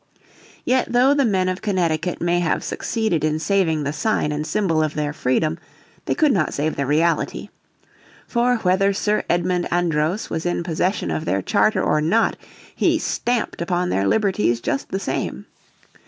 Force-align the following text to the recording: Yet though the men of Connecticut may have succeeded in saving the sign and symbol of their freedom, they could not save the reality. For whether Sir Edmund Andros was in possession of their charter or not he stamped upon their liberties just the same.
Yet 0.65 0.91
though 0.93 1.13
the 1.13 1.25
men 1.25 1.47
of 1.47 1.61
Connecticut 1.61 2.19
may 2.19 2.39
have 2.39 2.63
succeeded 2.63 3.23
in 3.23 3.37
saving 3.37 3.83
the 3.83 3.93
sign 3.93 4.31
and 4.31 4.47
symbol 4.47 4.81
of 4.81 4.95
their 4.95 5.13
freedom, 5.13 5.59
they 6.05 6.15
could 6.15 6.31
not 6.31 6.55
save 6.55 6.75
the 6.75 6.87
reality. 6.87 7.49
For 8.25 8.55
whether 8.57 8.93
Sir 8.93 9.21
Edmund 9.29 9.67
Andros 9.71 10.27
was 10.27 10.43
in 10.43 10.63
possession 10.63 11.11
of 11.11 11.25
their 11.25 11.43
charter 11.43 11.83
or 11.83 12.01
not 12.01 12.35
he 12.75 12.97
stamped 12.97 13.61
upon 13.61 13.89
their 13.89 14.07
liberties 14.07 14.59
just 14.59 14.89
the 14.89 14.99
same. 14.99 15.45